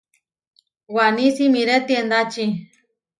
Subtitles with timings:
[0.95, 2.45] Waní simiré tiendáčí.